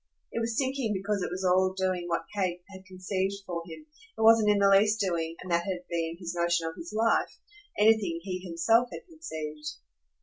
It 0.31 0.39
was 0.39 0.57
sinking 0.57 0.93
because 0.93 1.21
it 1.21 1.29
was 1.29 1.45
all 1.45 1.75
doing 1.77 2.07
what 2.07 2.25
Kate 2.35 2.63
had 2.71 2.87
conceived 2.87 3.35
for 3.45 3.61
him; 3.67 3.85
it 4.17 4.21
wasn't 4.21 4.49
in 4.49 4.57
the 4.57 4.67
least 4.69 4.99
doing 4.99 5.35
and 5.43 5.51
that 5.51 5.65
had 5.65 5.85
been 5.91 6.17
his 6.19 6.33
notion 6.33 6.67
of 6.67 6.73
his 6.75 6.91
life 6.91 7.37
anything 7.77 8.19
he 8.23 8.39
himself 8.39 8.89
had 8.91 9.05
conceived. 9.05 9.67